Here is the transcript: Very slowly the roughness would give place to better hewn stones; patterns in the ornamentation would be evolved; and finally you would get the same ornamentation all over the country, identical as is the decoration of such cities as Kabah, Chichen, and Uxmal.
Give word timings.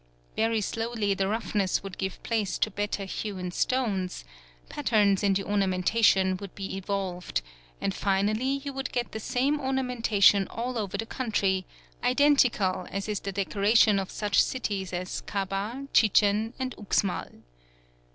Very 0.35 0.61
slowly 0.61 1.13
the 1.13 1.27
roughness 1.27 1.83
would 1.83 1.99
give 1.99 2.23
place 2.23 2.57
to 2.57 2.71
better 2.71 3.05
hewn 3.05 3.51
stones; 3.51 4.25
patterns 4.67 5.21
in 5.21 5.33
the 5.33 5.43
ornamentation 5.43 6.37
would 6.37 6.55
be 6.55 6.75
evolved; 6.75 7.43
and 7.79 7.93
finally 7.93 8.49
you 8.65 8.73
would 8.73 8.91
get 8.91 9.11
the 9.11 9.19
same 9.19 9.59
ornamentation 9.59 10.47
all 10.47 10.79
over 10.79 10.97
the 10.97 11.05
country, 11.05 11.67
identical 12.03 12.87
as 12.89 13.07
is 13.07 13.19
the 13.19 13.31
decoration 13.31 13.99
of 13.99 14.09
such 14.09 14.41
cities 14.41 14.91
as 14.91 15.21
Kabah, 15.27 15.87
Chichen, 15.93 16.55
and 16.57 16.73
Uxmal. 16.77 17.43